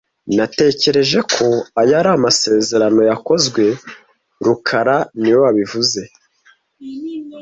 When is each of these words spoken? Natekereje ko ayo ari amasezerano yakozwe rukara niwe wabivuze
Natekereje 0.35 1.19
ko 1.33 1.47
ayo 1.81 1.93
ari 1.99 2.09
amasezerano 2.17 3.01
yakozwe 3.09 3.63
rukara 4.45 4.97
niwe 5.19 5.37
wabivuze 5.45 6.01